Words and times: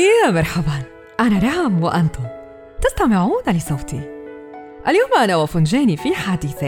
يا 0.00 0.30
مرحبا. 0.30 0.82
أنا 1.20 1.38
رام 1.38 1.82
وأنتم 1.82 2.22
تستمعون 2.82 3.42
لصوتي. 3.46 4.00
اليوم 4.88 5.14
أنا 5.18 5.36
وفنجاني 5.36 5.96
في 5.96 6.14
حديث 6.14 6.64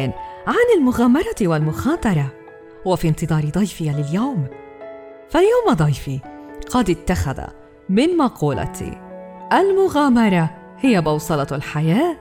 عن 0.47 0.79
المغامرة 0.79 1.35
والمخاطرة 1.43 2.27
وفي 2.85 3.09
انتظار 3.09 3.45
ضيفي 3.45 3.85
لليوم. 3.85 4.47
فاليوم 5.31 5.73
ضيفي 5.73 6.21
قد 6.71 6.91
اتخذ 6.91 7.41
من 7.89 8.17
مقولتي 8.17 9.01
المغامرة 9.53 10.51
هي 10.79 11.01
بوصلة 11.01 11.47
الحياة 11.53 12.17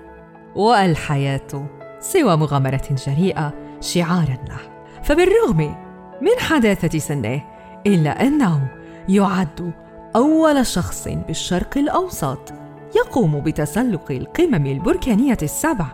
والحياة 0.55 1.69
سوى 2.00 2.36
مغامرة 2.36 2.96
جريئة 3.07 3.54
شعارا 3.82 4.37
له. 4.50 4.59
فبالرغم 5.04 5.75
من 6.21 6.39
حداثة 6.39 7.00
سنه 7.00 7.41
إلا 7.87 8.21
أنه 8.21 8.68
يعد 9.09 9.73
أول 10.15 10.65
شخص 10.65 11.07
بالشرق 11.07 11.78
الأوسط 11.78 12.54
يقوم 12.96 13.39
بتسلق 13.39 14.11
القمم 14.11 14.65
البركانية 14.65 15.38
السبع 15.42 15.86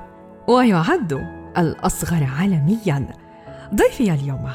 ويعد 0.47 1.27
الأصغر 1.57 2.27
عالمياً. 2.39 3.07
ضيفي 3.75 4.13
اليوم 4.13 4.49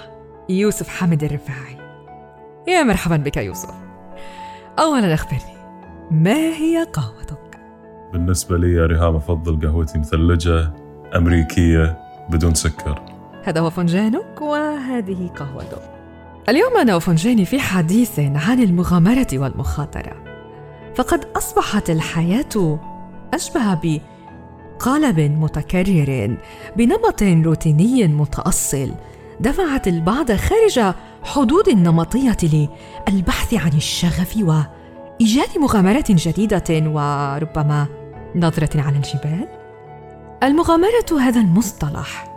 يوسف 0.49 0.89
حمد 0.89 1.25
الرفاعي. 1.25 1.77
يا 2.69 2.83
مرحبا 2.83 3.17
بك 3.17 3.37
يوسف. 3.37 3.75
أولا 4.79 5.15
أخبرني 5.15 5.57
ما 6.11 6.37
هي 6.37 6.85
قهوتك؟ 6.93 7.61
بالنسبة 8.13 8.59
لي 8.59 8.73
يا 8.73 8.87
ريهام 8.87 9.17
أفضل 9.17 9.61
قهوتي 9.61 9.99
مثلجة 9.99 10.73
أمريكية 11.17 11.99
بدون 12.31 12.55
سكر. 12.55 13.03
هذا 13.45 13.61
هو 13.61 13.71
فنجانك 13.71 14.41
وهذه 14.41 15.29
قهوتك. 15.37 16.02
اليوم 16.49 16.77
أنا 16.77 16.97
وفنجاني 16.97 17.45
في 17.45 17.61
حديث 17.61 18.19
عن 18.19 18.63
المغامرة 18.63 19.27
والمخاطرة. 19.33 20.17
فقد 20.97 21.25
أصبحت 21.37 21.91
الحياة 21.91 22.79
أشبه 23.35 23.75
بقالب 23.75 25.21
متكرر 25.21 26.37
بنمط 26.77 27.23
روتيني 27.23 28.09
متأصل. 28.09 28.93
دفعت 29.41 29.89
البعض 29.89 30.33
خارج 30.33 30.95
حدود 31.23 31.69
النمطية 31.69 32.37
للبحث 33.09 33.55
عن 33.55 33.73
الشغف 33.77 34.37
وإيجاد 34.37 35.59
مغامرات 35.59 36.13
جديدة 36.13 36.65
وربما 36.71 37.87
نظرة 38.37 38.81
على 38.81 38.97
الجبال. 38.97 39.49
المغامرة 40.43 41.21
هذا 41.21 41.41
المصطلح. 41.41 42.33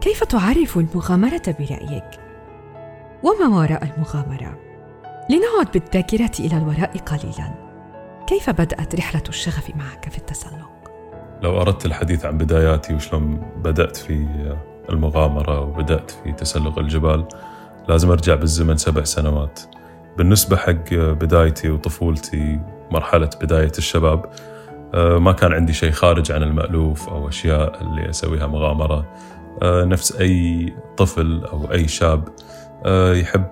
كيف 0.00 0.24
تعرف 0.24 0.78
المغامرة 0.78 1.54
برأيك؟ 1.58 2.23
وما 3.24 3.56
وراء 3.56 3.84
المغامرة؟ 3.84 4.58
لنعد 5.30 5.72
بالذاكرة 5.72 6.30
إلى 6.40 6.56
الوراء 6.56 6.98
قليلا 6.98 7.54
كيف 8.26 8.50
بدأت 8.50 8.94
رحلة 8.94 9.22
الشغف 9.28 9.70
معك 9.76 10.08
في 10.08 10.18
التسلق؟ 10.18 10.70
لو 11.42 11.60
أردت 11.60 11.86
الحديث 11.86 12.24
عن 12.24 12.38
بداياتي 12.38 12.94
وشلون 12.94 13.52
بدأت 13.64 13.96
في 13.96 14.26
المغامرة 14.90 15.60
وبدأت 15.60 16.10
في 16.10 16.32
تسلق 16.32 16.78
الجبال 16.78 17.28
لازم 17.88 18.10
أرجع 18.10 18.34
بالزمن 18.34 18.76
سبع 18.76 19.04
سنوات 19.04 19.60
بالنسبة 20.18 20.56
حق 20.56 20.94
بدايتي 20.94 21.70
وطفولتي 21.70 22.60
مرحلة 22.90 23.30
بداية 23.42 23.72
الشباب 23.78 24.24
آه، 24.94 25.18
ما 25.18 25.32
كان 25.32 25.52
عندي 25.52 25.72
شيء 25.72 25.90
خارج 25.90 26.32
عن 26.32 26.42
المألوف 26.42 27.08
أو 27.08 27.28
أشياء 27.28 27.82
اللي 27.82 28.10
أسويها 28.10 28.46
مغامرة 28.46 29.06
آه، 29.62 29.84
نفس 29.84 30.16
أي 30.16 30.72
طفل 30.96 31.44
أو 31.44 31.72
أي 31.72 31.88
شاب 31.88 32.28
يحب 33.12 33.46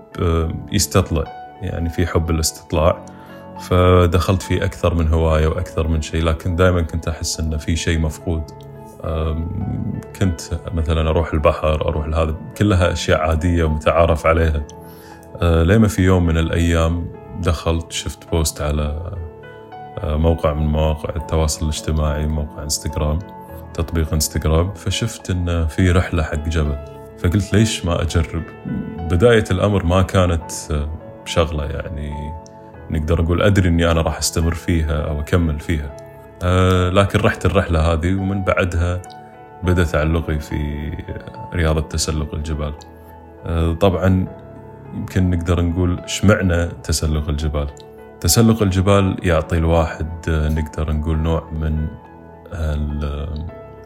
يستطلع 0.73 1.25
يعني 1.63 1.91
في 1.91 2.07
حب 2.07 2.31
الاستطلاع. 2.31 3.07
فدخلت 3.61 4.43
في 4.43 4.65
أكثر 4.65 4.95
من 4.95 5.09
هواية 5.09 5.47
وأكثر 5.47 5.89
من 5.89 6.03
شيء 6.03 6.23
لكن 6.23 6.57
دائما 6.57 6.83
كنت 6.83 7.09
أحس 7.09 7.41
أن 7.41 7.59
في 7.59 7.77
شيء 7.77 7.99
مفقود. 7.99 8.43
كنت 10.21 10.41
مثلا 10.75 11.11
أروح 11.11 11.33
البحر 11.33 11.89
أروح 11.89 12.07
لهذا 12.07 12.35
كلها 12.57 12.93
أشياء 12.93 13.21
عادية 13.21 13.65
ومتعارف 13.65 14.27
عليها. 14.27 14.63
أه، 15.43 15.63
لما 15.63 15.89
في 15.89 16.03
يوم 16.03 16.27
من 16.27 16.39
الأيام 16.39 17.07
دخلت 17.41 17.93
شفت 17.93 18.31
بوست 18.31 18.63
على 18.63 19.17
موقع 20.05 20.53
من 20.53 20.67
مواقع 20.67 21.17
التواصل 21.17 21.65
الاجتماعي 21.65 22.27
موقع 22.27 22.63
إنستغرام 22.63 23.19
تطبيق 23.75 24.13
إنستغرام. 24.13 24.75
فشفت 24.75 25.31
ان 25.31 25.67
في 25.67 25.91
رحلة 25.91 26.23
حق 26.23 26.49
جبل. 26.49 26.92
فقلت 27.23 27.53
ليش 27.53 27.85
ما 27.85 28.03
أجرب؟ 28.03 28.43
بداية 29.11 29.45
الأمر 29.51 29.87
ما 29.87 30.03
كانت 30.03 30.51
أه، 30.71 30.89
شغلة 31.25 31.65
يعني 31.65 32.13
نقدر 32.91 33.23
نقول 33.23 33.43
أدري 33.43 33.69
إني 33.69 33.91
أنا 33.91 34.01
راح 34.01 34.19
أستمر 34.19 34.55
فيها 34.55 35.01
أو 35.01 35.21
أكمل 35.21 35.61
فيها. 35.61 35.97
آه، 36.43 36.91
لكن 36.91 37.19
رحت 37.19 37.47
الرحلة 37.47 37.81
هذه 37.81 38.15
ومن 38.15 38.45
بعدها 38.45 39.03
بدأ 39.63 39.85
تعلقي 39.85 40.39
في 40.39 40.91
رياضة 41.55 41.81
تسلق 41.81 42.35
الجبال. 42.35 42.75
آه، 43.47 43.73
طبعا 43.73 44.27
يمكن 44.95 45.31
نقدر 45.31 45.61
نقول 45.61 46.01
شمعنا 46.07 46.67
تسلق 46.67 47.29
الجبال. 47.29 47.69
تسلق 48.21 48.63
الجبال 48.63 49.17
يعطي 49.23 49.59
الواحد 49.59 50.29
آه، 50.29 50.49
نقدر 50.49 50.93
نقول 50.93 51.19
نوع 51.19 51.51
من 51.53 51.87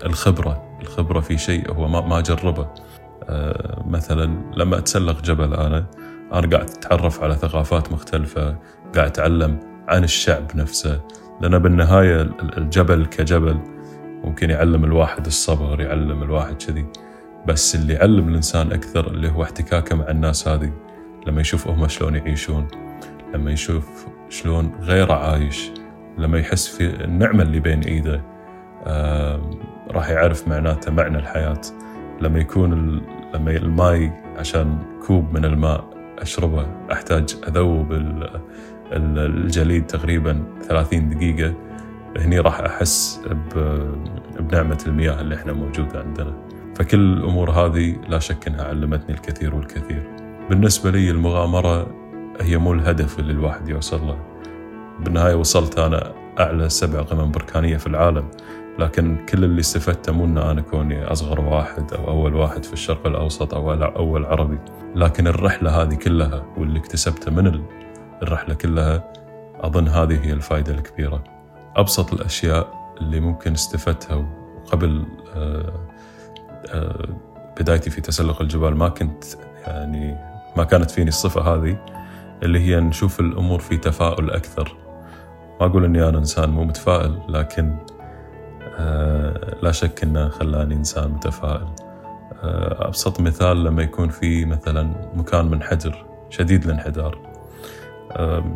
الخبرة. 0.04 0.62
الخبرة 0.82 1.20
في 1.20 1.38
شيء 1.38 1.72
هو 1.72 1.88
ما 1.88 2.20
جربه. 2.20 2.68
مثلا 3.86 4.52
لما 4.56 4.78
أتسلق 4.78 5.22
جبل 5.22 5.54
أنا 5.54 5.86
أنا 6.32 6.46
قاعد 6.56 6.70
أتعرف 6.70 7.22
على 7.22 7.34
ثقافات 7.34 7.92
مختلفة 7.92 8.56
قاعد 8.94 9.06
أتعلم 9.10 9.58
عن 9.88 10.04
الشعب 10.04 10.44
نفسه 10.54 11.00
لأن 11.40 11.58
بالنهاية 11.58 12.22
الجبل 12.58 13.06
كجبل 13.06 13.58
ممكن 14.24 14.50
يعلم 14.50 14.84
الواحد 14.84 15.26
الصبر 15.26 15.80
يعلم 15.80 16.22
الواحد 16.22 16.62
كذي. 16.62 16.86
بس 17.46 17.74
اللي 17.74 17.94
يعلم 17.94 18.28
الإنسان 18.28 18.72
أكثر 18.72 19.06
اللي 19.06 19.30
هو 19.30 19.42
احتكاكه 19.42 19.96
مع 19.96 20.08
الناس 20.08 20.48
هذه 20.48 20.72
لما 21.26 21.40
يشوف 21.40 21.68
هم 21.68 21.88
شلون 21.88 22.14
يعيشون 22.14 22.68
لما 23.34 23.50
يشوف 23.50 24.06
شلون 24.28 24.72
غيره 24.80 25.14
عايش 25.14 25.70
لما 26.18 26.38
يحس 26.38 26.68
في 26.68 27.04
النعمة 27.04 27.42
اللي 27.42 27.60
بين 27.60 27.80
إيده 27.80 28.22
آه 28.86 29.50
راح 29.90 30.10
يعرف 30.10 30.48
معناته 30.48 30.92
معنى 30.92 31.18
الحياة. 31.18 31.60
لما 32.20 32.38
يكون 32.38 33.02
لما 33.34 33.50
الماي 33.50 34.12
عشان 34.36 34.78
كوب 35.06 35.32
من 35.32 35.44
الماء 35.44 35.84
أشربه. 36.18 36.66
أحتاج 36.92 37.36
أذوب 37.48 37.86
الجليد 38.92 39.86
تقريبا 39.86 40.44
30 40.68 41.08
دقيقة. 41.10 41.54
هني 42.18 42.40
راح 42.40 42.60
أحس 42.60 43.20
بنعمة 44.40 44.78
المياه 44.86 45.20
اللي 45.20 45.34
إحنا 45.34 45.52
موجودة 45.52 46.00
عندنا. 46.00 46.34
فكل 46.74 46.98
الأمور 46.98 47.50
هذه 47.50 47.96
لا 48.08 48.18
شك 48.18 48.48
أنها 48.48 48.64
علمتني 48.64 49.14
الكثير 49.14 49.54
والكثير. 49.54 50.02
بالنسبة 50.50 50.90
لي 50.90 51.10
المغامرة 51.10 51.86
هي 52.40 52.58
مو 52.58 52.72
الهدف 52.72 53.18
اللي 53.18 53.32
الواحد 53.32 53.68
يوصل 53.68 54.06
له. 54.06 54.18
بالنهاية 55.00 55.34
وصلت 55.34 55.78
أنا 55.78 56.12
أعلى 56.40 56.68
سبع 56.68 57.00
قمم 57.02 57.30
بركانية 57.30 57.76
في 57.76 57.86
العالم. 57.86 58.24
لكن 58.78 59.26
كل 59.28 59.44
اللي 59.44 59.60
استفدته 59.60 60.12
مو 60.12 60.24
ان 60.24 60.38
أنا 60.38 60.60
كوني 60.60 61.04
أصغر 61.04 61.40
واحد 61.40 61.92
أو 61.92 62.08
أول 62.08 62.34
واحد 62.34 62.64
في 62.64 62.72
الشرق 62.72 63.06
الأوسط 63.06 63.54
أو 63.54 63.72
أول 63.72 64.24
عربي، 64.24 64.58
لكن 64.94 65.26
الرحلة 65.26 65.82
هذه 65.82 65.94
كلها 65.94 66.42
واللي 66.56 66.78
اكتسبته 66.78 67.30
من 67.30 67.62
الرحلة 68.22 68.54
كلها 68.54 69.12
أظن 69.60 69.88
هذه 69.88 70.26
هي 70.26 70.32
الفائدة 70.32 70.74
الكبيرة. 70.74 71.24
أبسط 71.76 72.12
الأشياء 72.12 72.94
اللي 73.00 73.20
ممكن 73.20 73.52
استفدتها 73.52 74.14
وقبل 74.14 75.06
آه، 75.34 75.72
آه، 76.68 77.08
بدايتي 77.60 77.90
في 77.90 78.00
تسلق 78.00 78.42
الجبال 78.42 78.76
ما 78.76 78.88
كنت 78.88 79.24
يعني 79.66 80.16
ما 80.56 80.64
كانت 80.64 80.90
فيني 80.90 81.08
الصفة 81.08 81.40
هذه 81.40 81.78
اللي 82.42 82.60
هي 82.60 82.80
نشوف 82.80 83.20
الأمور 83.20 83.60
في 83.60 83.76
تفاؤل 83.76 84.30
أكثر. 84.30 84.76
ما 85.60 85.66
أقول 85.66 85.84
أني 85.84 86.08
أنا 86.08 86.18
إنسان 86.18 86.50
مو 86.50 86.64
متفائل 86.64 87.20
لكن 87.28 87.76
لا 89.62 89.70
شك 89.72 90.02
أنه 90.02 90.28
خلاني 90.28 90.74
إنسان 90.74 91.10
متفائل. 91.10 91.66
أبسط 92.42 93.20
مثال 93.20 93.64
لما 93.64 93.82
يكون 93.82 94.08
في 94.08 94.44
مثلا 94.44 95.10
مكان 95.14 95.46
منحدر 95.50 96.04
شديد 96.30 96.64
الانحدار. 96.64 97.18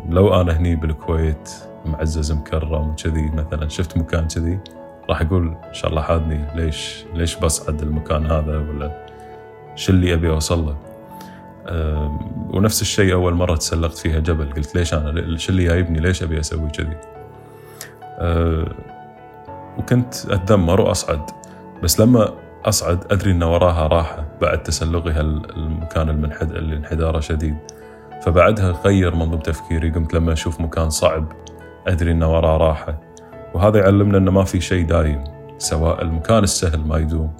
لو 0.09 0.41
أنا 0.41 0.57
هني 0.57 0.75
بالكويت 0.75 1.49
معزز 1.85 2.31
مكرم 2.31 2.89
وكذي 2.89 3.31
مثلا 3.33 3.69
شفت 3.69 3.97
مكان 3.97 4.27
كذي؟ 4.27 4.59
راح 5.09 5.21
أقول 5.21 5.47
إن 5.67 5.73
شاء 5.73 5.89
الله 5.89 6.01
حادني 6.01 6.45
ليش 6.55 7.05
ليش 7.13 7.35
بصعد 7.35 7.81
المكان 7.81 8.25
هذا 8.25 8.57
ولا 8.57 9.05
شو 9.75 9.91
اللي 9.91 10.13
أبي 10.13 10.29
أوصل 10.29 10.65
له؟ 10.65 10.75
ونفس 12.53 12.81
الشيء 12.81 13.13
أول 13.13 13.33
مرة 13.33 13.55
تسلقت 13.55 13.97
فيها 13.97 14.19
جبل 14.19 14.53
قلت 14.53 14.75
ليش 14.75 14.93
أنا 14.93 15.37
شو 15.37 15.51
اللي 15.51 15.63
جايبني 15.65 15.99
ليش 15.99 16.23
أبي 16.23 16.39
أسوي 16.39 16.69
كذي؟ 16.69 16.97
وكنت 19.77 20.13
اتذمر 20.25 20.81
واصعد 20.81 21.21
بس 21.83 21.99
لما 21.99 22.33
أصعد 22.65 23.11
أدري 23.11 23.31
إن 23.31 23.43
وراها 23.43 23.87
راحة 23.87 24.25
بعد 24.41 24.63
تسلقي 24.63 25.11
هالمكان 25.11 26.09
المنحد 26.09 26.51
اللي 26.51 26.75
انحداره 26.75 27.19
شديد. 27.19 27.57
فبعدها 28.21 28.71
غير 28.71 29.15
منظوم 29.15 29.39
تفكيري 29.39 29.89
قمت 29.89 30.13
لما 30.13 30.33
أشوف 30.33 30.61
مكان 30.61 30.89
صعب 30.89 31.31
أدري 31.87 32.11
أنه 32.11 32.33
وراه 32.33 32.57
راحة. 32.57 33.01
وهذا 33.53 33.79
يعلمنا 33.79 34.17
أنه 34.17 34.31
ما 34.31 34.43
في 34.43 34.61
شيء 34.61 34.85
دايم 34.85 35.23
سواء 35.57 36.01
المكان 36.01 36.43
السهل 36.43 36.87
ما 36.87 36.97
يدوم 36.97 37.33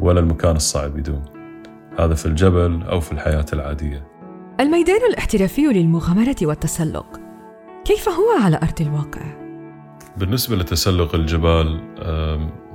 ولا 0.00 0.20
المكان 0.20 0.56
الصعب 0.56 0.98
يدوم. 0.98 1.24
هذا 1.98 2.14
في 2.14 2.26
الجبل 2.26 2.82
أو 2.82 3.00
في 3.00 3.12
الحياة 3.12 3.46
العادية. 3.52 4.04
الميدان 4.60 5.00
الاحترافي 5.10 5.62
للمغامرة 5.62 6.36
والتسلق. 6.42 7.20
كيف 7.84 8.08
هو 8.08 8.44
على 8.44 8.56
أرض 8.56 8.80
الواقع؟ 8.80 9.47
بالنسبة 10.18 10.56
لتسلق 10.56 11.14
الجبال 11.14 11.80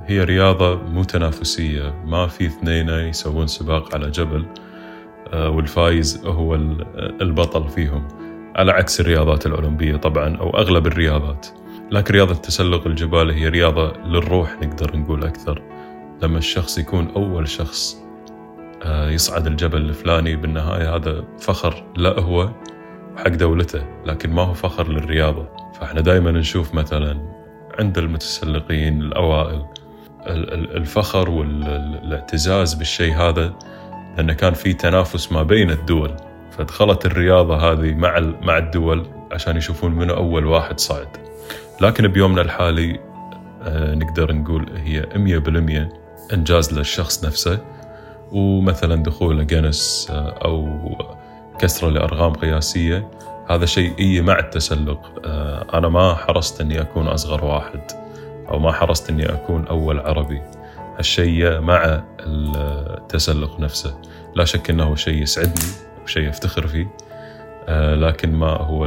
هي 0.06 0.24
رياضة 0.24 0.82
مو 0.82 1.04
تنافسية 1.04 2.04
ما 2.06 2.26
في 2.26 2.46
اثنين 2.46 2.88
يسوون 2.88 3.46
سباق 3.46 3.94
على 3.94 4.10
جبل 4.10 4.46
آه، 5.32 5.50
والفايز 5.50 6.26
هو 6.26 6.54
البطل 6.96 7.68
فيهم 7.68 8.08
على 8.56 8.72
عكس 8.72 9.00
الرياضات 9.00 9.46
الأولمبية 9.46 9.96
طبعا 9.96 10.36
أو 10.36 10.50
أغلب 10.50 10.86
الرياضات. 10.86 11.46
لكن 11.90 12.14
رياضة 12.14 12.34
تسلق 12.34 12.86
الجبال 12.86 13.30
هي 13.30 13.48
رياضة 13.48 13.92
للروح 14.06 14.56
نقدر 14.62 14.96
نقول 14.96 15.24
أكثر. 15.24 15.62
لما 16.22 16.38
الشخص 16.38 16.78
يكون 16.78 17.08
أول 17.16 17.48
شخص 17.48 17.96
آه، 18.82 19.10
يصعد 19.10 19.46
الجبل 19.46 19.78
الفلاني 19.78 20.36
بالنهاية 20.36 20.96
هذا 20.96 21.24
فخر 21.38 21.84
لا 21.96 22.20
هو 22.20 22.50
حق 23.16 23.28
دولته 23.28 23.86
لكن 24.06 24.30
ما 24.30 24.42
هو 24.42 24.54
فخر 24.54 24.88
للرياضة. 24.88 25.48
فإحنا 25.80 26.00
دائما 26.00 26.30
نشوف 26.30 26.74
مثلا 26.74 27.33
عند 27.78 27.98
المتسلقين 27.98 29.00
الأوائل 29.00 29.64
الفخر 30.76 31.30
والاعتزاز 31.30 32.74
بالشيء 32.74 33.14
هذا 33.14 33.54
لأنه 34.16 34.32
كان 34.32 34.54
في 34.54 34.72
تنافس 34.72 35.32
ما 35.32 35.42
بين 35.42 35.70
الدول. 35.70 36.16
فدخلت 36.50 37.06
الرياضة 37.06 37.56
هذه 37.56 37.94
مع 37.94 38.20
مع 38.42 38.58
الدول 38.58 39.06
عشان 39.32 39.56
يشوفون 39.56 39.92
منو 39.92 40.14
أول 40.14 40.46
واحد 40.46 40.80
صعد. 40.80 41.08
لكن 41.80 42.08
بيومنا 42.08 42.40
الحالي 42.42 43.00
آه، 43.62 43.94
نقدر 43.94 44.32
نقول 44.32 44.66
هي 44.76 45.02
100% 45.02 45.88
إنجاز 46.32 46.72
للشخص 46.72 47.24
نفسه. 47.24 47.58
ومثلا 48.32 49.02
دخول 49.02 49.46
جينيس 49.46 50.08
آه، 50.10 50.38
أو 50.44 50.78
كسرة 51.58 51.90
لأرقام 51.90 52.32
قياسية. 52.32 53.10
هذا 53.50 53.66
شيء 53.66 53.94
إيه 53.98 54.20
مع 54.20 54.38
التسلق. 54.38 55.22
آه، 55.24 55.66
أنا 55.74 55.88
ما 55.88 56.14
حرصت 56.14 56.60
أني 56.60 56.80
أكون 56.80 57.08
أصغر 57.08 57.44
واحد 57.44 57.80
أو 58.48 58.58
ما 58.58 58.72
حرصت 58.72 59.10
أني 59.10 59.32
أكون 59.32 59.66
أول 59.66 60.00
عربي. 60.00 60.42
هالشيء 60.98 61.60
مع 61.60 62.02
التسلق 62.20 63.60
نفسه. 63.60 64.00
لا 64.34 64.44
شك 64.44 64.70
أنه 64.70 64.94
شيء 64.94 65.22
يسعدني 65.22 65.70
وشيء 66.04 66.28
أفتخر 66.28 66.66
فيه 66.66 66.86
آه، 67.68 67.94
لكن 67.94 68.32
ما 68.32 68.50
هو 68.50 68.86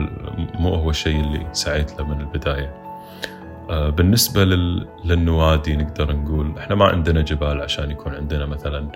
مو 0.60 0.76
هو 0.76 0.90
الشيء 0.90 1.20
اللي 1.20 1.48
سعيت 1.52 2.00
له 2.00 2.06
من 2.06 2.22
البداية. 2.22 2.74
آه، 3.70 3.90
بالنسبة 3.90 4.44
للنوادي 5.06 5.76
نقدر 5.76 6.16
نقول 6.16 6.58
إحنا 6.58 6.76
ما 6.76 6.86
عندنا 6.86 7.22
جبال 7.22 7.62
عشان 7.62 7.92
يكون 7.92 8.16
عندنا 8.16 8.46
مثلا 8.46 8.88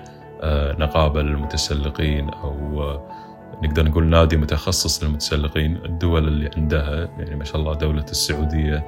نقابة 0.79 1.21
للمتسلقين 1.21 2.29
أو 2.29 2.99
نقدر 3.63 3.85
نقول 3.85 4.05
نادي 4.05 4.37
متخصص 4.37 5.03
للمتسلقين 5.03 5.75
الدول 5.85 6.27
اللي 6.27 6.49
عندها 6.57 7.09
يعني 7.19 7.35
ما 7.35 7.43
شاء 7.43 7.57
الله 7.57 7.73
دولة 7.73 8.05
السعودية 8.11 8.85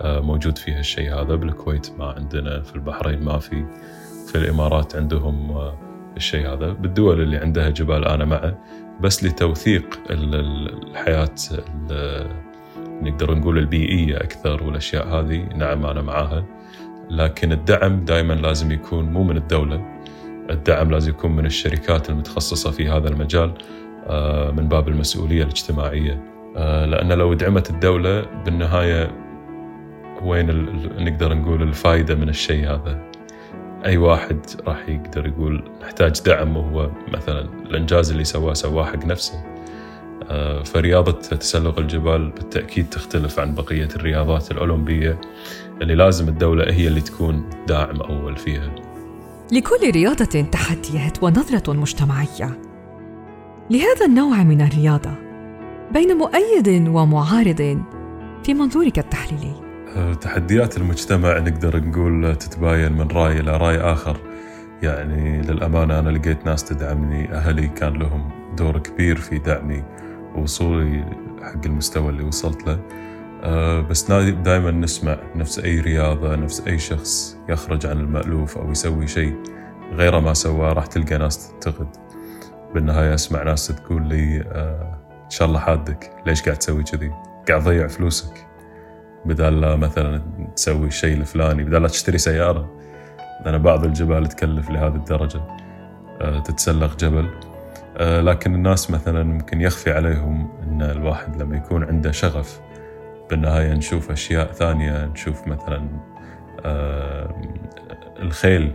آه، 0.00 0.20
موجود 0.20 0.58
فيها 0.58 0.80
الشيء 0.80 1.14
هذا. 1.14 1.34
بالكويت 1.34 1.92
ما 1.98 2.06
عندنا 2.06 2.62
في 2.62 2.74
البحرين 2.74 3.24
ما 3.24 3.38
في 3.38 3.64
في 4.26 4.38
الإمارات 4.38 4.96
عندهم 4.96 5.50
آه، 5.50 5.78
الشيء 6.16 6.52
هذا. 6.52 6.72
بالدول 6.72 7.20
اللي 7.20 7.36
عندها 7.36 7.70
جبال 7.70 8.04
أنا 8.04 8.24
معه 8.24 8.58
بس 9.00 9.24
لتوثيق 9.24 10.00
الحياة 10.10 11.34
نقدر 12.78 13.34
نقول 13.34 13.58
البيئية 13.58 14.16
أكثر 14.16 14.64
والأشياء 14.64 15.06
هذه. 15.06 15.48
نعم 15.56 15.86
أنا 15.86 16.02
معاها. 16.02 16.44
لكن 17.10 17.52
الدعم 17.52 18.04
دائما 18.04 18.34
لازم 18.34 18.72
يكون 18.72 19.04
مو 19.04 19.22
من 19.22 19.36
الدولة. 19.36 19.98
الدعم 20.50 20.90
لازم 20.90 21.10
يكون 21.10 21.36
من 21.36 21.46
الشركات 21.46 22.10
المتخصصة 22.10 22.70
في 22.70 22.88
هذا 22.88 23.08
المجال. 23.08 23.54
من 24.56 24.68
باب 24.68 24.88
المسؤولية 24.88 25.42
الاجتماعية. 25.42 26.24
لأن 26.86 27.12
لو 27.12 27.34
دعمت 27.34 27.70
الدولة 27.70 28.26
بالنهاية 28.44 29.10
وين 30.22 30.46
نقدر 30.98 31.34
نقول 31.34 31.62
الفائدة 31.62 32.14
من 32.14 32.28
الشيء 32.28 32.64
هذا؟ 32.64 33.08
أي 33.84 33.96
واحد 33.96 34.40
راح 34.66 34.88
يقدر 34.88 35.26
يقول 35.26 35.64
نحتاج 35.82 36.20
دعم 36.26 36.56
وهو 36.56 36.90
مثلا 37.08 37.40
الإنجاز 37.40 38.10
اللي 38.10 38.24
سواه 38.24 38.52
سواه 38.52 38.84
حق 38.84 39.06
نفسه. 39.06 39.44
آه، 40.30 40.62
فرياضة 40.62 41.12
تسلق 41.12 41.78
الجبال 41.78 42.30
بالتأكيد 42.30 42.90
تختلف 42.90 43.38
عن 43.38 43.54
بقية 43.54 43.88
الرياضات 43.96 44.50
الأولمبية 44.50 45.20
اللي 45.82 45.94
لازم 45.94 46.28
الدولة 46.28 46.72
هي 46.72 46.88
اللي 46.88 47.00
تكون 47.00 47.50
داعم 47.68 48.00
أول 48.00 48.36
فيها. 48.36 48.70
لكل 49.52 49.90
رياضة 49.90 50.42
تحديات 50.52 51.22
ونظرة 51.22 51.72
مجتمعية. 51.72 52.67
لهذا 53.70 54.06
النوع 54.06 54.42
من 54.42 54.60
الرياضة 54.60 55.10
بين 55.92 56.16
مؤيد 56.16 56.88
ومعارض 56.88 57.82
في 58.42 58.54
منظورك 58.54 58.98
التحليلي. 58.98 59.54
تحديات 60.20 60.76
المجتمع 60.76 61.38
نقدر 61.38 61.84
نقول 61.84 62.36
تتباين 62.36 62.92
من 62.92 63.08
رأي 63.08 63.40
إلى 63.40 63.56
رأي 63.56 63.78
آخر. 63.78 64.16
يعني 64.82 65.42
للأمانة 65.42 65.98
أنا 65.98 66.10
لقيت 66.10 66.46
ناس 66.46 66.64
تدعمني 66.64 67.32
أهلي 67.34 67.68
كان 67.68 67.92
لهم 67.92 68.30
دور 68.56 68.78
كبير 68.78 69.16
في 69.16 69.38
دعمي 69.38 69.84
ووصولي 70.34 71.04
حق 71.42 71.66
المستوى 71.66 72.08
اللي 72.08 72.22
وصلت 72.22 72.66
له. 72.66 72.80
أه 73.42 73.80
بس 73.80 74.12
دائما 74.12 74.70
نسمع 74.70 75.18
نفس 75.36 75.58
أي 75.58 75.80
رياضة 75.80 76.36
نفس 76.36 76.62
أي 76.66 76.78
شخص 76.78 77.38
يخرج 77.48 77.86
عن 77.86 78.00
المألوف 78.00 78.58
أو 78.58 78.70
يسوي 78.70 79.06
شيء 79.06 79.34
غير 79.92 80.20
ما 80.20 80.34
سواه 80.34 80.72
راح 80.72 80.86
تلقى 80.86 81.18
ناس 81.18 81.52
تنتقد 81.52 82.07
بالنهاية 82.74 83.14
أسمع 83.14 83.42
ناس 83.42 83.66
تقول 83.66 84.08
لي 84.08 84.40
أه 84.40 84.98
إن 85.24 85.30
شاء 85.30 85.48
الله 85.48 85.60
حادك. 85.60 86.10
ليش 86.26 86.42
قاعد 86.42 86.56
تسوي 86.56 86.82
كذي؟ 86.82 87.10
قاعد 87.48 87.62
تضيع 87.62 87.86
فلوسك. 87.86 88.46
بدال 89.24 89.60
لا 89.60 89.76
مثلا 89.76 90.22
تسوي 90.56 90.86
الشيء 90.86 91.16
الفلاني 91.16 91.64
بدال 91.64 91.82
لا 91.82 91.88
تشتري 91.88 92.18
سيارة. 92.18 92.78
لأن 93.44 93.58
بعض 93.58 93.84
الجبال 93.84 94.26
تكلف 94.26 94.70
لهذه 94.70 94.94
الدرجة 94.94 95.40
آه، 96.20 96.38
تتسلق 96.38 96.96
جبل. 96.96 97.28
آه، 97.96 98.20
لكن 98.20 98.54
الناس 98.54 98.90
مثلا 98.90 99.22
ممكن 99.22 99.60
يخفي 99.60 99.92
عليهم 99.92 100.50
أن 100.62 100.82
الواحد 100.82 101.42
لما 101.42 101.56
يكون 101.56 101.84
عنده 101.84 102.12
شغف 102.12 102.60
بالنهاية 103.30 103.72
نشوف 103.72 104.10
أشياء 104.10 104.52
ثانية. 104.52 105.04
نشوف 105.06 105.48
مثلا 105.48 105.88
آه، 106.64 107.42
الخيل. 108.22 108.74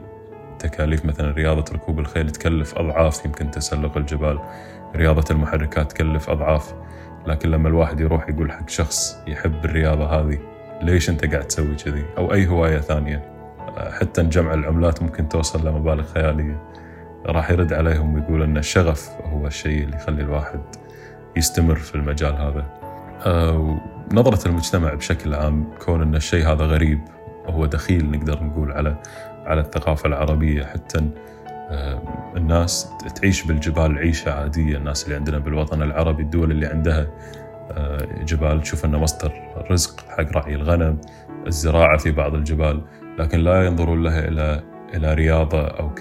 تكاليف 0.63 1.05
مثلا 1.05 1.32
رياضة 1.32 1.74
ركوب 1.74 2.00
الخيل 2.00 2.29
تكلف 2.29 2.77
أضعاف 2.77 3.25
يمكن 3.25 3.51
تسلق 3.51 3.98
الجبال. 3.98 4.39
رياضة 4.96 5.24
المحركات 5.32 5.91
تكلف 5.91 6.29
أضعاف. 6.29 6.74
لكن 7.27 7.51
لما 7.51 7.70
الواحد 7.70 8.00
يروح 8.00 8.29
يقول 8.29 8.51
حق 8.51 8.70
شخص 8.70 9.17
يحب 9.27 9.65
الرياضة 9.65 10.05
هذه 10.05 10.39
ليش 10.82 11.10
أنت 11.10 11.25
قاعد 11.25 11.48
تسوي 11.48 11.75
كذي؟ 11.75 12.05
أو 12.17 12.34
أي 12.34 12.48
هواية 12.48 12.77
ثانية. 12.77 13.34
حتى 13.77 14.24
جمع 14.24 14.53
العملات 14.53 15.01
ممكن 15.01 15.29
توصل 15.29 15.67
لمبالغ 15.67 16.03
خيالية. 16.03 16.63
راح 17.25 17.51
يرد 17.51 17.74
عليهم 17.74 18.13
ويقول 18.13 18.43
أن 18.43 18.58
الشغف 18.58 19.10
هو 19.24 19.48
الشيء 19.48 19.84
اللي 19.84 19.96
يخلي 19.96 20.22
الواحد 20.22 20.62
يستمر 21.36 21.75
في 21.75 21.96
المجال 21.96 22.36
هذا. 22.36 22.65
آه، 23.25 23.77
نظرة 24.12 24.48
المجتمع 24.48 24.93
بشكل 24.93 25.34
عام 25.34 25.70
كون 25.86 26.01
أن 26.01 26.15
الشيء 26.15 26.48
هذا 26.48 26.65
غريب 26.65 27.00
وهو 27.48 27.65
دخيل 27.65 28.12
نقدر 28.12 28.43
نقول 28.43 28.72
على 28.72 28.96
على 29.46 29.62
الثقافة 29.62 30.08
العربية 30.08 30.64
حتى 30.64 31.10
آه، 31.70 32.02
الناس 32.38 32.90
تعيش 33.16 33.44
بالجبال 33.44 33.98
عيشة 33.98 34.32
عادية. 34.32 34.78
الناس 34.78 35.04
اللي 35.04 35.16
عندنا 35.16 35.38
بالوطن 35.38 35.82
العربي 35.82 36.24
الدول 36.24 36.52
اللي 36.52 36.66
عندها 36.66 37.08
آه، 37.72 38.08
جبال 38.26 38.62
تشوف 38.62 38.86
أنه 38.86 39.00
مصدر 39.00 39.34
رزق 39.72 40.06
حق 40.10 40.32
رعي 40.32 40.56
الغنم 40.56 40.98
الزراعة 41.48 41.98
في 41.98 42.12
بعض 42.12 42.36
الجبال 42.36 42.82
لكن 43.20 43.40
لا 43.40 43.66
ينظرون 43.66 44.04
لها 44.04 44.28
إلى 44.28 44.64
إلى 44.94 45.14
رياضة 45.14 45.68
أو 45.68 45.92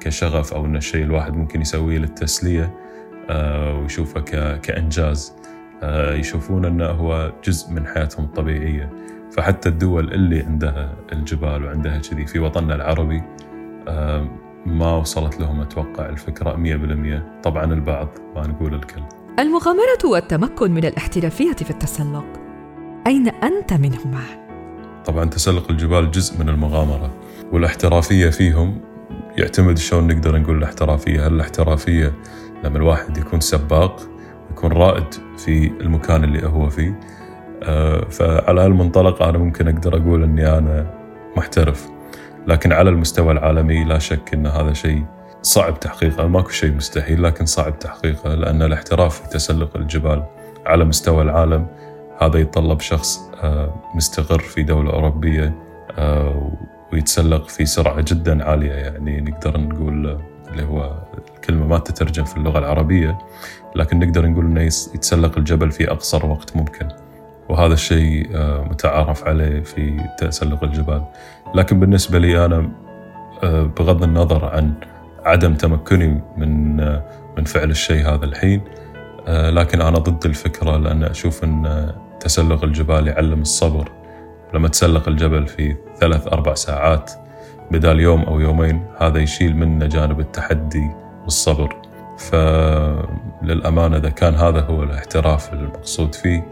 كشغف 0.00 0.54
أو 0.54 0.66
أن 0.66 0.76
الشيء 0.76 1.04
الواحد 1.04 1.34
ممكن 1.34 1.60
يسويه 1.60 1.98
للتسلية 1.98 2.74
آه، 3.30 3.78
ويشوفه 3.78 4.20
كإنجاز. 4.56 5.34
يشوفون 6.12 6.64
أنه 6.64 6.86
هو 6.86 7.32
جزء 7.44 7.72
من 7.72 7.86
حياتهم 7.86 8.24
الطبيعية. 8.24 8.90
فحتى 9.36 9.68
الدول 9.68 10.12
اللي 10.12 10.40
عندها 10.40 10.94
الجبال 11.12 11.64
وعندها 11.64 11.98
كذي 11.98 12.26
في 12.26 12.38
وطننا 12.38 12.74
العربي 12.74 13.22
ما 14.66 14.96
وصلت 14.96 15.40
لهم 15.40 15.60
أتوقع 15.60 16.08
الفكرة 16.08 16.56
100% 17.40 17.42
طبعا 17.42 17.64
البعض 17.64 18.08
ما 18.36 18.46
نقول 18.46 18.74
الكل. 18.74 19.02
المغامرة 19.38 20.04
والتمكن 20.04 20.70
من 20.70 20.84
الاحترافية 20.84 21.52
في 21.52 21.70
التسلق. 21.70 22.24
أين 23.06 23.28
أنت 23.28 23.72
منهما؟ 23.72 24.20
طبعا 25.04 25.24
تسلق 25.24 25.70
الجبال 25.70 26.10
جزء 26.10 26.38
من 26.38 26.48
المغامرة 26.48 27.10
والاحترافية 27.52 28.30
فيهم 28.30 28.80
يعتمد 29.38 29.78
شلون 29.78 30.06
نقدر 30.06 30.38
نقول 30.38 30.58
الاحترافية. 30.58 31.26
هل 31.26 31.34
الاحترافية 31.34 32.12
لما 32.64 32.76
الواحد 32.78 33.18
يكون 33.18 33.40
سباق 33.40 34.00
يكون 34.50 34.72
رائد 34.72 35.04
في 35.38 35.66
المكان 35.80 36.24
اللي 36.24 36.46
هو 36.46 36.70
فيه 36.70 37.00
فعلى 38.10 38.60
هالمنطلق 38.60 39.22
أنا 39.22 39.38
ممكن 39.38 39.68
أقدر 39.68 39.96
أقول 39.96 40.22
أني 40.22 40.58
أنا 40.58 40.86
محترف. 41.36 41.88
لكن 42.46 42.72
على 42.72 42.90
المستوى 42.90 43.32
العالمي 43.32 43.84
لا 43.84 43.98
شك 43.98 44.34
أن 44.34 44.46
هذا 44.46 44.72
شيء 44.72 45.04
صعب 45.42 45.80
تحقيقه. 45.80 46.26
ماكو 46.26 46.48
شيء 46.48 46.72
مستحيل 46.72 47.22
لكن 47.22 47.46
صعب 47.46 47.78
تحقيقه 47.78 48.34
لأن 48.34 48.62
الاحتراف 48.62 49.22
في 49.22 49.28
تسلق 49.28 49.76
الجبال 49.76 50.22
على 50.66 50.84
مستوى 50.84 51.22
العالم 51.22 51.66
هذا 52.20 52.38
يتطلب 52.38 52.80
شخص 52.80 53.20
آه، 53.42 53.74
مستقر 53.94 54.38
في 54.38 54.62
دولة 54.62 54.92
أوروبية 54.92 55.54
آه، 55.98 56.52
ويتسلق 56.92 57.48
في 57.48 57.66
سرعة 57.66 58.00
جدا 58.00 58.44
عالية. 58.44 58.72
يعني 58.72 59.20
نقدر 59.20 59.60
نقول 59.60 60.18
اللي 60.50 60.64
هو 60.64 61.02
الكلمة 61.34 61.66
ما 61.66 61.78
تترجم 61.78 62.24
في 62.24 62.36
اللغة 62.36 62.58
العربية 62.58 63.18
لكن 63.76 63.98
نقدر 63.98 64.26
نقول 64.26 64.44
أنه 64.44 64.60
يتسلق 64.60 65.38
الجبل 65.38 65.70
في 65.70 65.90
أقصر 65.90 66.26
وقت 66.26 66.56
ممكن. 66.56 66.88
وهذا 67.48 67.74
الشيء 67.74 68.30
آه، 68.34 68.64
متعارف 68.64 69.24
عليه 69.28 69.60
في 69.60 70.00
تسلق 70.18 70.64
الجبال. 70.64 71.04
لكن 71.54 71.80
بالنسبة 71.80 72.18
لي 72.18 72.44
أنا 72.44 72.70
بغض 73.78 74.02
النظر 74.02 74.44
عن 74.44 74.72
عدم 75.24 75.54
تمكني 75.54 76.22
من 76.36 76.76
من 77.36 77.44
فعل 77.44 77.70
الشيء 77.70 78.08
هذا 78.08 78.24
الحين 78.24 78.60
لكن 79.28 79.80
أنا 79.80 79.98
ضد 79.98 80.26
الفكرة 80.26 80.76
لأن 80.76 81.04
أشوف 81.04 81.44
أن 81.44 81.92
تسلق 82.20 82.64
الجبال 82.64 83.08
يعلم 83.08 83.40
الصبر. 83.40 83.92
لما 84.54 84.68
تسلق 84.68 85.08
الجبل 85.08 85.46
في 85.46 85.76
ثلاث 86.00 86.26
أربع 86.26 86.54
ساعات 86.54 87.10
بدال 87.70 88.00
يوم 88.00 88.22
أو 88.22 88.40
يومين 88.40 88.86
هذا 88.98 89.18
يشيل 89.18 89.56
منا 89.56 89.86
جانب 89.86 90.20
التحدي 90.20 90.90
والصبر. 91.22 91.76
فللأمانة 92.18 93.96
إذا 93.96 94.10
كان 94.10 94.34
هذا 94.34 94.60
هو 94.60 94.82
الاحتراف 94.82 95.52
المقصود 95.52 96.14
فيه 96.14 96.48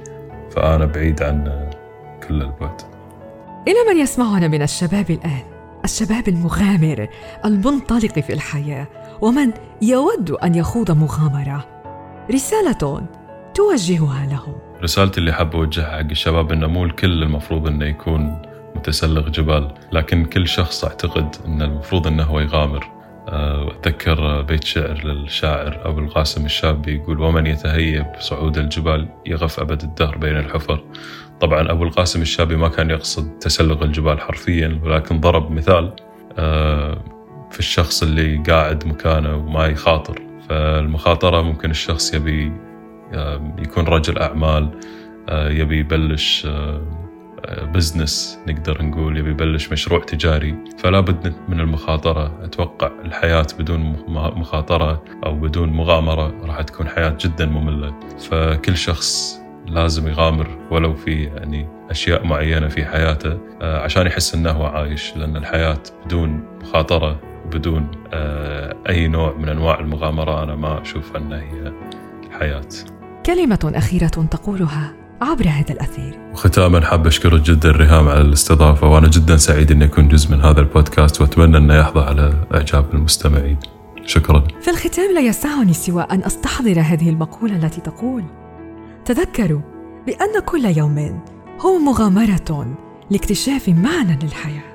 فأنا 0.56 0.86
بعيد 0.86 1.22
عن 1.22 1.70
كل 2.28 2.42
البعد. 2.42 2.80
إلى 3.68 3.94
من 3.94 4.00
يسمعنا 4.00 4.48
من 4.48 4.62
الشباب 4.62 5.10
الآن؟ 5.10 5.42
الشباب 5.84 6.28
المغامر 6.28 7.08
المنطلق 7.44 8.18
في 8.18 8.32
الحياة 8.32 8.86
ومن 9.20 9.52
يود 9.82 10.30
أن 10.30 10.54
يخوض 10.54 10.90
مغامرة. 10.90 11.66
رسالة 12.30 13.02
توجهها 13.54 14.26
لهم. 14.26 14.54
رسالتي 14.82 15.20
اللي 15.20 15.32
حاب 15.32 15.56
أوجهها 15.56 15.90
حق 15.90 16.10
الشباب 16.10 16.52
إنه 16.52 16.66
مو 16.66 16.84
الكل 16.84 17.22
المفروض 17.22 17.66
إنه 17.66 17.86
يكون 17.86 18.42
متسلق 18.76 19.28
جبال 19.28 19.74
لكن 19.92 20.24
كل 20.24 20.48
شخص 20.48 20.84
أعتقد 20.84 21.36
إنه 21.46 21.64
المفروض 21.64 22.06
إنه 22.06 22.22
هو 22.22 22.40
يغامر. 22.40 23.01
أتذكر 23.32 24.42
بيت 24.42 24.64
شعر 24.64 25.04
للشاعر 25.04 25.80
أبو 25.84 26.00
القاسم 26.00 26.44
الشابي 26.44 26.94
يقول 26.94 27.20
ومن 27.20 27.46
يتهيب 27.46 28.06
صعود 28.18 28.58
الجبال 28.58 29.08
يغف 29.26 29.60
أبد 29.60 29.82
الدهر 29.82 30.18
بين 30.18 30.36
الحفر. 30.36 30.84
طبعا 31.40 31.70
أبو 31.70 31.84
القاسم 31.84 32.22
الشابي 32.22 32.56
ما 32.56 32.68
كان 32.68 32.90
يقصد 32.90 33.38
تسلق 33.38 33.82
الجبال 33.82 34.20
حرفيا 34.20 34.80
ولكن 34.84 35.20
ضرب 35.20 35.50
مثال 35.50 35.92
آه، 36.38 37.04
في 37.50 37.58
الشخص 37.58 38.02
اللي 38.02 38.36
قاعد 38.36 38.86
مكانه 38.86 39.36
وما 39.36 39.66
يخاطر. 39.66 40.22
فالمخاطرة 40.48 41.42
ممكن 41.42 41.70
الشخص 41.70 42.14
يبي 42.14 42.52
يكون 43.58 43.84
رجل 43.84 44.18
أعمال 44.18 44.80
آه، 45.28 45.50
يبي 45.50 45.78
يبلش 45.78 46.46
بزنس 47.48 48.38
آه، 48.48 48.52
نقدر 48.52 48.82
نقول 48.82 49.18
يبي 49.18 49.30
يبلش 49.30 49.72
مشروع 49.72 50.00
تجاري 50.00 50.54
فلا 50.78 51.00
بد 51.00 51.34
من 51.48 51.60
المخاطرة. 51.60 52.44
أتوقع 52.44 52.90
الحياة 53.04 53.46
بدون 53.58 53.96
مخاطرة 54.08 55.04
أو 55.26 55.34
بدون 55.34 55.68
مغامرة 55.68 56.34
راح 56.42 56.62
تكون 56.62 56.88
حياة 56.88 57.16
جدا 57.20 57.46
مملة. 57.46 57.94
فكل 58.30 58.76
شخص 58.76 59.40
لازم 59.66 60.08
يغامر 60.08 60.58
ولو 60.70 60.94
في 60.94 61.24
يعني 61.24 61.68
أشياء 61.90 62.26
معينة 62.26 62.68
في 62.68 62.84
حياته 62.84 63.38
آه، 63.62 63.78
عشان 63.78 64.06
يحس 64.06 64.34
أنه 64.34 64.50
هو 64.50 64.64
عايش. 64.64 65.16
لأن 65.16 65.36
الحياة 65.36 65.82
بدون 66.06 66.44
مخاطرة 66.62 67.20
بدون 67.52 67.90
أي 68.88 69.08
نوع 69.08 69.34
من 69.36 69.48
أنواع 69.48 69.80
المغامرة 69.80 70.42
أنا 70.42 70.54
ما 70.54 70.82
أشوف 70.82 71.16
أنها 71.16 71.38
هي 71.38 71.72
حياة 72.30 72.68
كلمة 73.26 73.72
أخيرة 73.74 74.06
تقولها. 74.06 75.01
عبر 75.22 75.48
هذا 75.48 75.70
الأثير. 75.70 76.18
وختاما 76.32 76.80
حاب 76.80 77.06
أشكرك 77.06 77.40
جدا 77.40 77.70
ريهام 77.70 78.08
على 78.08 78.20
الاستضافة 78.20 78.88
وأنا 78.88 79.08
جدا 79.08 79.36
سعيد 79.36 79.70
أني 79.70 79.84
أكون 79.84 80.08
جزء 80.08 80.30
من 80.30 80.40
هذا 80.40 80.60
البودكاست 80.60 81.20
وأتمنى 81.20 81.56
أنه 81.56 81.74
يحظى 81.74 82.00
على 82.00 82.46
إعجاب 82.54 82.94
المستمعين. 82.94 83.58
شكرا. 84.06 84.44
في 84.60 84.70
الختام 84.70 85.14
لا 85.14 85.20
يسعني 85.20 85.72
سوى 85.72 86.02
أن 86.02 86.24
أستحضر 86.24 86.80
هذه 86.80 87.08
المقولة 87.10 87.56
التي 87.56 87.80
تقول 87.80 88.24
تذكروا 89.04 89.60
بأن 90.06 90.40
كل 90.46 90.64
يوم 90.64 91.22
هو 91.60 91.78
مغامرة 91.78 92.76
لاكتشاف 93.10 93.68
معنى 93.68 94.18
للحياة. 94.22 94.72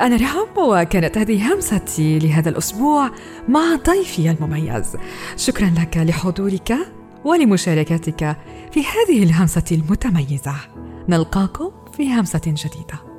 أنا 0.00 0.16
رحم 0.16 0.58
وكانت 0.58 1.18
هذه 1.18 1.54
همستي 1.54 2.18
لهذا 2.18 2.48
الأسبوع 2.48 3.10
مع 3.48 3.76
ضيفي 3.86 4.30
المميز. 4.30 4.96
شكرا 5.36 5.72
لك 5.78 5.96
لحضورك. 5.96 7.01
ولمشاركتك 7.24 8.36
في 8.72 8.80
هذه 8.80 9.22
الهمسة 9.22 9.64
المتميزة. 9.72 10.54
نلقاكم 11.08 11.70
في 11.96 12.14
همسة 12.14 12.40
جديدة. 12.46 13.11